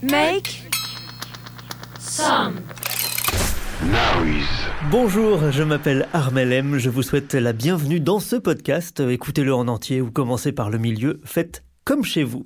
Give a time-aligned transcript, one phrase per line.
[0.00, 0.62] Make
[1.98, 2.54] some
[4.92, 6.78] Bonjour, je m'appelle Armel M.
[6.78, 9.00] Je vous souhaite la bienvenue dans ce podcast.
[9.00, 11.20] Écoutez-le en entier ou commencez par le milieu.
[11.24, 12.44] Faites comme chez vous.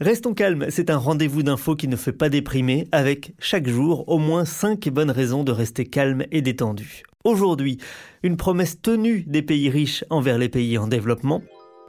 [0.00, 4.16] Restons calmes, c'est un rendez-vous d'infos qui ne fait pas déprimer, avec chaque jour au
[4.16, 7.02] moins 5 bonnes raisons de rester calme et détendu.
[7.24, 7.76] Aujourd'hui,
[8.22, 11.42] une promesse tenue des pays riches envers les pays en développement,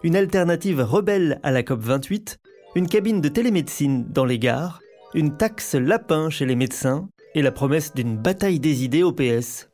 [0.03, 2.39] une alternative rebelle à la COP28,
[2.75, 4.81] une cabine de télémédecine dans les gares,
[5.13, 9.69] une taxe lapin chez les médecins et la promesse d'une bataille des idées au PS.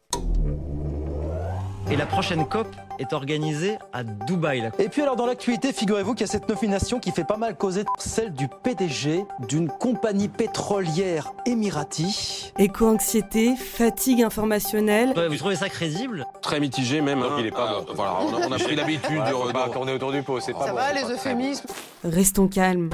[1.92, 2.68] Et la prochaine COP
[3.00, 4.72] est organisée à Dubaï.
[4.80, 7.56] Et puis alors dans l'actualité, figurez-vous qu'il y a cette nomination qui fait pas mal
[7.58, 12.52] causer, celle du PDG d'une compagnie pétrolière émirati.
[12.58, 15.14] Éco-anxiété, fatigue informationnelle.
[15.30, 16.26] Vous trouvez ça crédible?
[16.42, 17.20] Très mitigé même.
[17.20, 17.38] Donc hein.
[17.40, 17.86] il est pas bon.
[17.90, 19.68] Euh, voilà, on a, on a pris l'habitude de...
[19.68, 20.78] de- tourner autour du pot, c'est pas Ça bon.
[20.78, 21.10] va, les bon.
[21.10, 21.66] euphémismes
[22.04, 22.90] Restons calmes.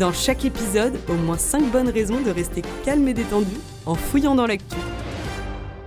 [0.00, 4.34] Dans chaque épisode, au moins 5 bonnes raisons de rester calme et détendu en fouillant
[4.34, 4.78] dans l'actu.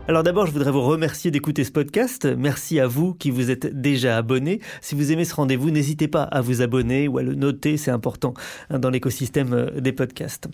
[0.08, 2.28] Alors d'abord, je voudrais vous remercier d'écouter ce podcast.
[2.28, 4.60] Merci à vous qui vous êtes déjà abonnés.
[4.82, 7.90] Si vous aimez ce rendez-vous, n'hésitez pas à vous abonner ou à le noter, c'est
[7.90, 8.36] important
[8.70, 10.48] hein, dans l'écosystème euh, des podcasts.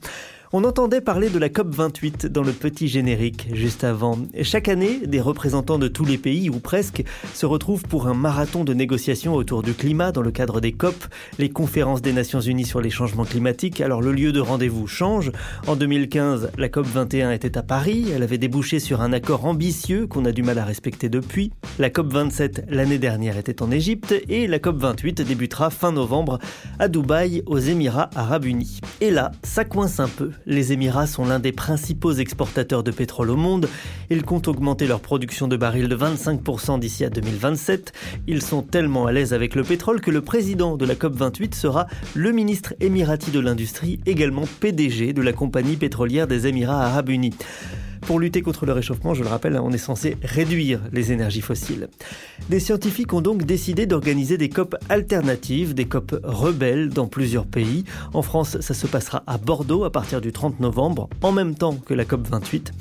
[0.52, 4.18] On entendait parler de la COP28 dans le petit générique juste avant.
[4.42, 7.04] Chaque année, des représentants de tous les pays, ou presque,
[7.36, 10.96] se retrouvent pour un marathon de négociations autour du climat dans le cadre des COP,
[11.38, 13.80] les conférences des Nations Unies sur les changements climatiques.
[13.80, 15.32] Alors le lieu de rendez-vous change.
[15.68, 18.08] En 2015, la COP21 était à Paris.
[18.12, 21.52] Elle avait débouché sur un accord ambitieux qu'on a du mal à respecter depuis.
[21.78, 26.40] La COP27 l'année dernière était en Égypte et la COP28 débutera fin novembre
[26.80, 28.80] à Dubaï, aux Émirats arabes unis.
[29.00, 30.32] Et là, ça coince un peu.
[30.46, 33.68] Les Émirats sont l'un des principaux exportateurs de pétrole au monde.
[34.10, 37.94] Ils comptent augmenter leur production de barils de 25% d'ici à 2027.
[38.28, 41.88] Ils sont tellement à l'aise avec le pétrole que le président de la COP28 sera
[42.16, 47.34] le ministre émirati de l'Industrie, également PDG de la compagnie pétrolière des Émirats arabes unis.
[48.02, 51.88] Pour lutter contre le réchauffement, je le rappelle, on est censé réduire les énergies fossiles.
[52.50, 57.84] Des scientifiques ont donc décidé d'organiser des COP alternatives, des COP rebelles dans plusieurs pays.
[58.14, 61.76] En France, ça se passera à Bordeaux à partir du 30 novembre, en même temps
[61.76, 62.72] que la COP 28.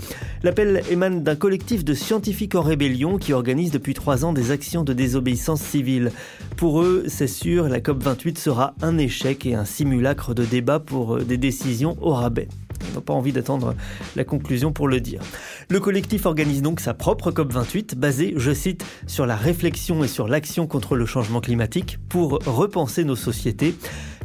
[0.42, 4.84] L'appel émane d'un collectif de scientifiques en rébellion qui organise depuis trois ans des actions
[4.84, 6.12] de désobéissance civile.
[6.56, 10.80] Pour eux, c'est sûr, la COP 28 sera un échec et un simulacre de débat
[10.80, 12.48] pour euh, des décisions au rabais.
[12.90, 13.74] On n'a pas envie d'attendre
[14.16, 15.20] la conclusion pour le dire.
[15.68, 20.28] Le collectif organise donc sa propre COP28 basée, je cite, sur la réflexion et sur
[20.28, 23.74] l'action contre le changement climatique pour repenser nos sociétés.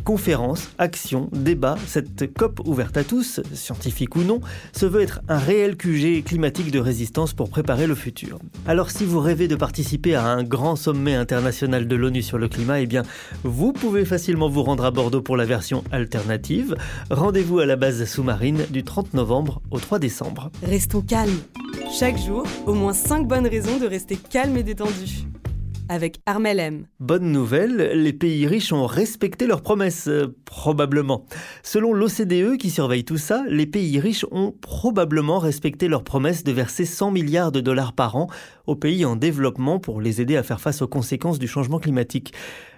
[0.04, 4.42] Conférences, actions, débats, cette COP ouverte à tous, scientifiques ou non,
[4.74, 8.40] se veut être un réel QG climatique de résistance pour préparer le futur.
[8.68, 12.50] Alors si vous rêvez de participer à un grand sommet international de l'ONU sur le
[12.50, 13.04] climat, eh bien
[13.44, 16.76] vous pouvez facilement vous rendre à Bordeaux pour la version alternative.
[17.10, 20.52] Rendez-vous à la base sous-marine du 30 novembre au 3 décembre.
[20.64, 21.40] Restons calmes.
[21.98, 25.28] Chaque jour, au moins 5 bonnes raisons de rester calme et détendu.
[25.90, 26.86] Avec Armel M.
[27.00, 31.26] Bonne nouvelle, les pays riches ont respecté leurs promesses, euh, probablement.
[31.62, 36.52] Selon l'OCDE qui surveille tout ça, les pays riches ont probablement respecté leurs promesses de
[36.54, 38.28] verser 100 milliards de dollars par an
[38.66, 42.34] aux pays en développement pour les aider à faire face aux conséquences du changement climatique.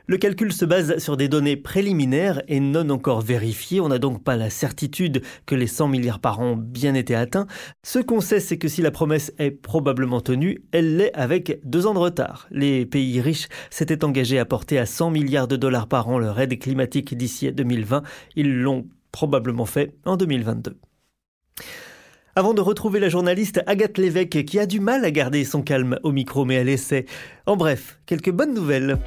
[0.08, 3.82] Le calcul se base sur des données préliminaires et non encore vérifiées.
[3.82, 7.16] On n'a donc pas la certitude que les 100 milliards par an ont bien été
[7.16, 7.48] atteints.
[7.82, 11.88] Ce qu'on sait, c'est que si la promesse est probablement tenue, elle l'est avec deux
[11.88, 12.48] ans de retard.
[12.52, 16.40] Les pays riches s'étaient engagés à porter à 100 milliards de dollars par an leur
[16.40, 18.04] aide climatique d'ici à 2020.
[18.36, 20.78] Ils l'ont probablement fait en 2022.
[22.36, 25.98] Avant de retrouver la journaliste Agathe Lévesque qui a du mal à garder son calme
[26.04, 27.06] au micro mais elle essaie.
[27.48, 29.00] En bref, quelques bonnes nouvelles.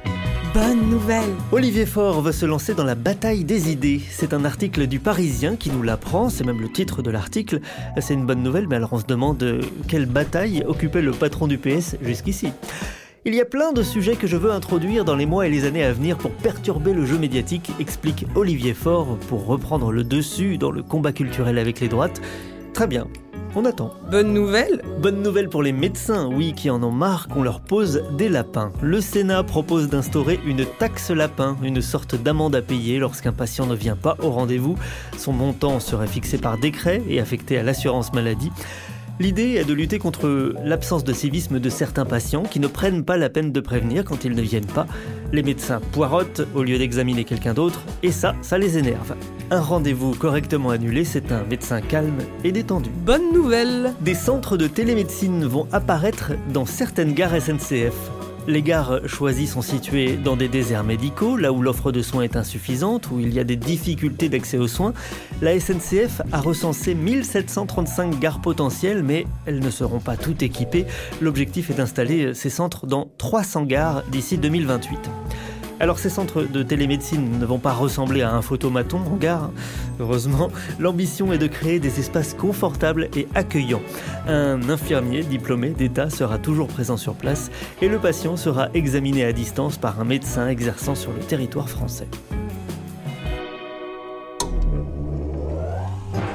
[0.53, 1.29] Bonne nouvelle.
[1.51, 4.01] Olivier Faure veut se lancer dans la bataille des idées.
[4.09, 7.59] C'est un article du Parisien qui nous l'apprend, c'est même le titre de l'article.
[7.99, 11.45] C'est une bonne nouvelle, mais alors on se demande euh, quelle bataille occupait le patron
[11.45, 12.51] du PS jusqu'ici.
[13.25, 15.65] Il y a plein de sujets que je veux introduire dans les mois et les
[15.65, 20.57] années à venir pour perturber le jeu médiatique, explique Olivier Faure, pour reprendre le dessus
[20.57, 22.21] dans le combat culturel avec les droites.
[22.73, 23.07] Très bien.
[23.55, 23.93] On attend.
[24.11, 28.03] Bonne nouvelle Bonne nouvelle pour les médecins, oui, qui en ont marre qu'on leur pose
[28.11, 28.71] des lapins.
[28.81, 33.75] Le Sénat propose d'instaurer une taxe lapin, une sorte d'amende à payer lorsqu'un patient ne
[33.75, 34.77] vient pas au rendez-vous.
[35.17, 38.51] Son montant serait fixé par décret et affecté à l'assurance maladie.
[39.19, 43.17] L'idée est de lutter contre l'absence de civisme de certains patients qui ne prennent pas
[43.17, 44.87] la peine de prévenir quand ils ne viennent pas.
[45.33, 49.15] Les médecins poirotent au lieu d'examiner quelqu'un d'autre et ça, ça les énerve.
[49.51, 52.91] Un rendez-vous correctement annulé, c'est un médecin calme et détendu.
[53.05, 58.18] Bonne nouvelle Des centres de télémédecine vont apparaître dans certaines gares SNCF.
[58.49, 62.35] Les gares choisies sont situées dans des déserts médicaux, là où l'offre de soins est
[62.35, 64.95] insuffisante, où il y a des difficultés d'accès aux soins.
[65.43, 70.87] La SNCF a recensé 1735 gares potentielles, mais elles ne seront pas toutes équipées.
[71.21, 74.97] L'objectif est d'installer ces centres dans 300 gares d'ici 2028.
[75.81, 79.43] Alors ces centres de télémédecine ne vont pas ressembler à un photomaton en gare.
[79.45, 79.51] hein.
[79.99, 83.81] Heureusement, l'ambition est de créer des espaces confortables et accueillants.
[84.27, 87.49] Un infirmier diplômé d'État sera toujours présent sur place
[87.81, 92.07] et le patient sera examiné à distance par un médecin exerçant sur le territoire français.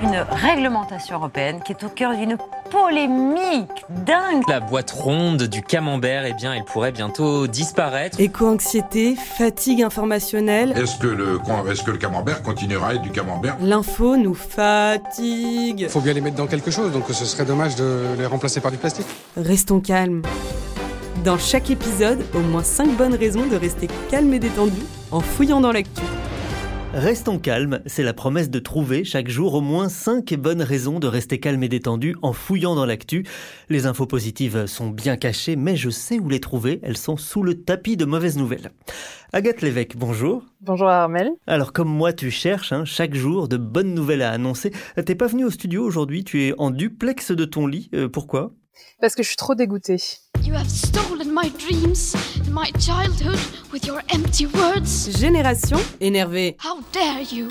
[0.02, 2.36] Une réglementation européenne qui est au cœur d'une
[2.74, 4.42] polémique dingue.
[4.48, 8.18] La boîte ronde du camembert, eh bien, elle pourrait bientôt disparaître.
[8.18, 11.38] Éco-anxiété, fatigue informationnelle, Est-ce que, le,
[11.70, 13.56] est-ce que le camembert continuera à être du camembert?
[13.60, 15.88] L'info nous fatigue.
[15.88, 18.72] faut bien les mettre dans quelque chose, donc ce serait dommage de les remplacer par
[18.72, 19.06] du plastique.
[19.36, 20.22] Restons calmes.
[21.24, 24.82] Dans chaque épisode, au moins 5 bonnes raisons de rester calme et détendu
[25.12, 26.02] en fouillant dans l'actu.
[26.96, 31.08] Restons calmes, c'est la promesse de trouver chaque jour au moins 5 bonnes raisons de
[31.08, 33.26] rester calme et détendu en fouillant dans l'actu.
[33.68, 37.42] Les infos positives sont bien cachées, mais je sais où les trouver, elles sont sous
[37.42, 38.70] le tapis de mauvaises nouvelles.
[39.32, 40.44] Agathe Lévesque, bonjour.
[40.60, 41.30] Bonjour Armel.
[41.48, 44.70] Alors comme moi tu cherches hein, chaque jour de bonnes nouvelles à annoncer,
[45.04, 48.52] t'es pas venu au studio aujourd'hui, tu es en duplex de ton lit, Euh, pourquoi?
[49.00, 49.98] Parce que je suis trop dégoûtée.
[50.44, 53.38] You have stolen my dreams and my childhood
[53.72, 55.10] with your empty words.
[55.18, 56.58] Génération énervée.
[56.62, 57.48] How dare you?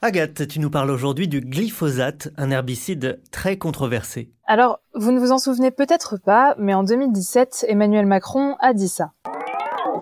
[0.00, 4.30] Agathe, tu nous parles aujourd'hui du glyphosate, un herbicide très controversé.
[4.46, 8.88] Alors, vous ne vous en souvenez peut-être pas, mais en 2017, Emmanuel Macron a dit
[8.88, 9.12] ça.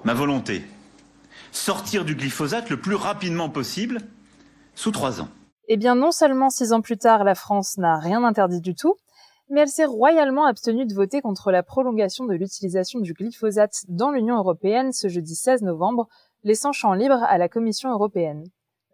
[0.04, 0.62] Ma volonté,
[1.50, 3.98] sortir du glyphosate le plus rapidement possible,
[4.76, 5.28] sous trois ans.
[5.66, 8.94] Eh bien, non seulement six ans plus tard, la France n'a rien interdit du tout,
[9.50, 14.10] mais elle s'est royalement abstenue de voter contre la prolongation de l'utilisation du glyphosate dans
[14.10, 16.08] l'Union européenne ce jeudi 16 novembre,
[16.44, 18.44] laissant champ libre à la Commission européenne.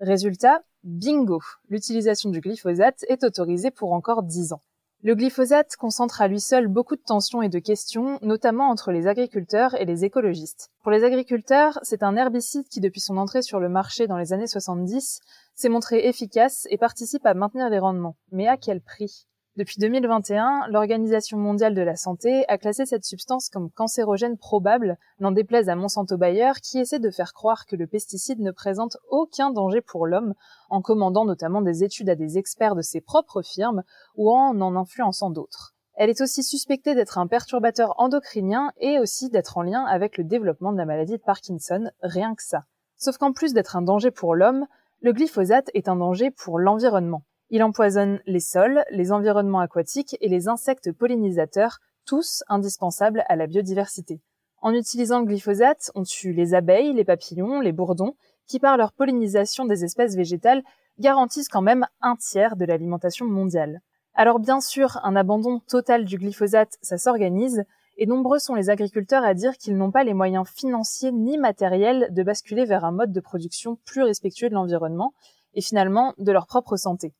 [0.01, 4.61] Résultat, bingo, l'utilisation du glyphosate est autorisée pour encore dix ans.
[5.03, 9.07] Le glyphosate concentre à lui seul beaucoup de tensions et de questions, notamment entre les
[9.07, 10.71] agriculteurs et les écologistes.
[10.83, 14.33] Pour les agriculteurs, c'est un herbicide qui, depuis son entrée sur le marché dans les
[14.33, 15.21] années 70,
[15.55, 18.17] s'est montré efficace et participe à maintenir les rendements.
[18.33, 19.27] Mais à quel prix?
[19.57, 25.31] Depuis 2021, l'Organisation mondiale de la santé a classé cette substance comme cancérogène probable, n'en
[25.31, 29.53] déplaise à Monsanto Bayer qui essaie de faire croire que le pesticide ne présente aucun
[29.53, 30.35] danger pour l'homme,
[30.71, 33.85] en commandant notamment des études à des experts de ses propres firmes
[34.17, 35.77] ou en en influençant d'autres.
[35.95, 40.25] Elle est aussi suspectée d'être un perturbateur endocrinien et aussi d'être en lien avec le
[40.25, 42.65] développement de la maladie de Parkinson, rien que ça.
[42.97, 44.67] Sauf qu'en plus d'être un danger pour l'homme,
[45.01, 47.23] le glyphosate est un danger pour l'environnement.
[47.55, 53.47] Il empoisonne les sols, les environnements aquatiques et les insectes pollinisateurs, tous indispensables à la
[53.47, 54.21] biodiversité.
[54.61, 58.17] En utilisant le glyphosate, on tue les abeilles, les papillons, les bourdons,
[58.49, 60.65] qui par leur pollinisation des espèces végétales
[60.99, 63.83] garantissent quand même un tiers de l'alimentation mondiale.
[64.15, 67.63] Alors bien sûr, un abandon total du glyphosate, ça s'organise,
[67.99, 72.09] et nombreux sont les agriculteurs à dire qu'ils n'ont pas les moyens financiers ni matériels
[72.11, 75.15] de basculer vers un mode de production plus respectueux de l'environnement,
[75.55, 77.15] et finalement de leur propre santé.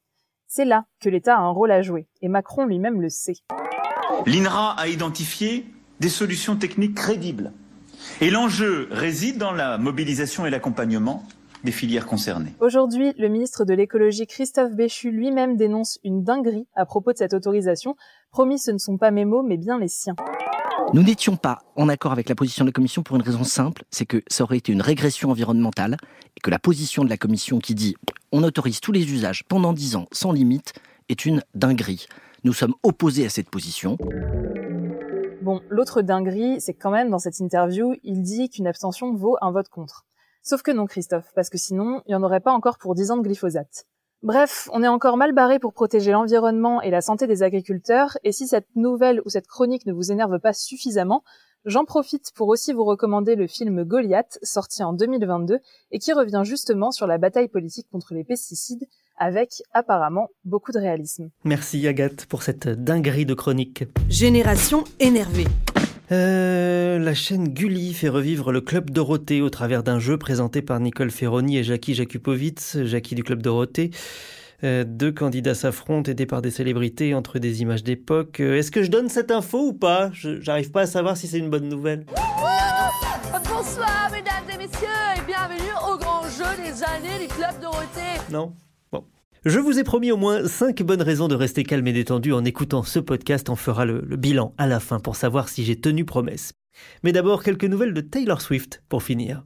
[0.47, 3.35] C'est là que l'État a un rôle à jouer, et Macron lui-même le sait.
[4.27, 5.67] L'INRA a identifié
[6.01, 7.53] des solutions techniques crédibles.
[8.21, 11.25] Et l'enjeu réside dans la mobilisation et l'accompagnement
[11.65, 12.55] des filières concernées.
[12.61, 17.33] Aujourd'hui, le ministre de l'écologie Christophe Béchu lui-même dénonce une dinguerie à propos de cette
[17.33, 17.97] autorisation.
[18.31, 20.15] Promis, ce ne sont pas mes mots, mais bien les siens.
[20.93, 23.85] Nous n'étions pas en accord avec la position de la Commission pour une raison simple,
[23.91, 25.97] c'est que ça aurait été une régression environnementale
[26.37, 27.97] et que la position de la Commission qui dit
[28.35, 30.73] on autorise tous les usages pendant 10 ans sans limite
[31.09, 32.09] est une dinguerie.
[32.43, 33.97] Nous sommes opposés à cette position.
[35.41, 39.53] Bon, l'autre dinguerie, c'est quand même dans cette interview, il dit qu'une abstention vaut un
[39.53, 40.05] vote contre.
[40.43, 43.13] Sauf que non, Christophe, parce que sinon, il n'y en aurait pas encore pour 10
[43.13, 43.87] ans de glyphosate.
[44.25, 48.33] Bref, on est encore mal barré pour protéger l'environnement et la santé des agriculteurs, et
[48.33, 51.23] si cette nouvelle ou cette chronique ne vous énerve pas suffisamment,
[51.65, 55.59] j'en profite pour aussi vous recommander le film Goliath, sorti en 2022,
[55.93, 60.79] et qui revient justement sur la bataille politique contre les pesticides, avec apparemment beaucoup de
[60.79, 61.31] réalisme.
[61.45, 63.85] Merci Agathe pour cette dinguerie de chronique.
[64.09, 65.47] Génération énervée.
[66.13, 70.79] Euh, la chaîne Gulli fait revivre le Club Dorothée au travers d'un jeu présenté par
[70.81, 73.91] Nicole Ferroni et Jackie Jakubowicz, Jackie du Club Dorothée.
[74.65, 78.41] Euh, deux candidats s'affrontent aidés par des célébrités entre des images d'époque.
[78.41, 80.11] Euh, Est-ce que je donne cette info ou pas?
[80.15, 82.07] J'arrive pas à savoir si c'est une bonne nouvelle.
[83.47, 88.21] Bonsoir mesdames et messieurs et bienvenue au grand jeu des années du Club Dorothée.
[88.33, 88.55] Non
[88.91, 89.05] Bon.
[89.45, 92.45] Je vous ai promis au moins 5 bonnes raisons de rester calme et détendu en
[92.45, 93.51] écoutant ce podcast.
[93.51, 96.53] On fera le, le bilan à la fin pour savoir si j'ai tenu promesse.
[97.03, 99.45] Mais d'abord, quelques nouvelles de Taylor Swift pour finir.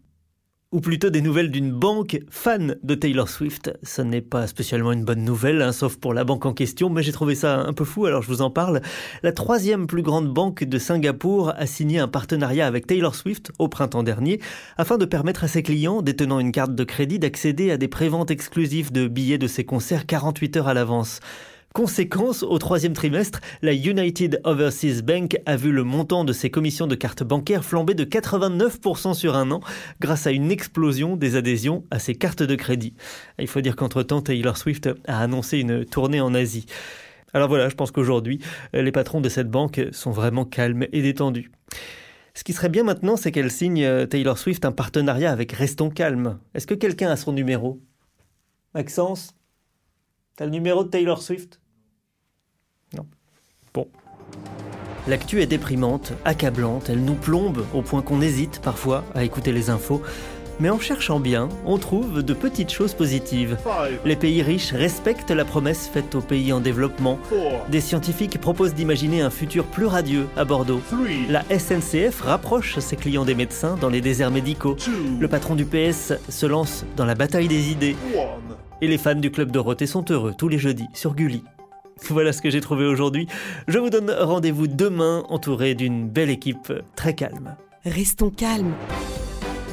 [0.70, 3.72] Ou plutôt des nouvelles d'une banque fan de Taylor Swift.
[3.82, 7.02] Ce n'est pas spécialement une bonne nouvelle, hein, sauf pour la banque en question, mais
[7.02, 8.82] j'ai trouvé ça un peu fou, alors je vous en parle.
[9.22, 13.68] La troisième plus grande banque de Singapour a signé un partenariat avec Taylor Swift au
[13.68, 14.42] printemps dernier,
[14.76, 18.30] afin de permettre à ses clients détenant une carte de crédit d'accéder à des préventes
[18.30, 21.20] exclusives de billets de ses concerts 48 heures à l'avance.
[21.75, 26.87] Conséquence, au troisième trimestre, la United Overseas Bank a vu le montant de ses commissions
[26.87, 29.60] de cartes bancaires flamber de 89% sur un an
[30.00, 32.94] grâce à une explosion des adhésions à ses cartes de crédit.
[33.38, 36.66] Il faut dire qu'entre-temps, Taylor Swift a annoncé une tournée en Asie.
[37.34, 38.40] Alors voilà, je pense qu'aujourd'hui,
[38.72, 41.50] les patrons de cette banque sont vraiment calmes et détendus.
[42.34, 45.90] Ce qui serait bien maintenant, c'est qu'elle signe euh, Taylor Swift un partenariat avec Restons
[45.90, 46.38] Calmes.
[46.54, 47.80] Est-ce que quelqu'un a son numéro?
[48.75, 49.34] Maxence?
[50.38, 51.59] T'as le numéro de Taylor Swift?
[52.97, 53.04] Non.
[53.75, 53.88] Bon.
[55.09, 59.68] L'actu est déprimante, accablante, elle nous plombe au point qu'on hésite parfois à écouter les
[59.68, 60.00] infos.
[60.61, 63.59] Mais en cherchant bien, on trouve de petites choses positives.
[64.04, 67.18] Les pays riches respectent la promesse faite aux pays en développement.
[67.68, 70.83] Des scientifiques proposent d'imaginer un futur plus radieux à Bordeaux.
[71.28, 74.76] La SNCF rapproche ses clients des médecins dans les déserts médicaux.
[75.18, 77.97] Le patron du PS se lance dans la bataille des idées.
[78.80, 81.42] Et les fans du Club Dorothée sont heureux tous les jeudis sur Gulli.
[82.11, 83.26] Voilà ce que j'ai trouvé aujourd'hui.
[83.66, 87.56] Je vous donne rendez-vous demain entouré d'une belle équipe très calme.
[87.85, 88.75] Restons calmes.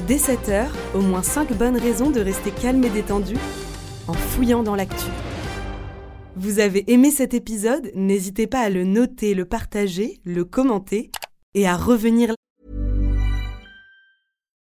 [0.08, 3.34] Dès 7h, au moins 5 bonnes raisons de rester calme et détendu
[4.08, 5.06] en fouillant dans l'actu.
[6.34, 7.90] Vous avez aimé cet épisode?
[7.94, 11.10] N'hésitez pas à le noter, le partager, le commenter
[11.54, 12.34] et à revenir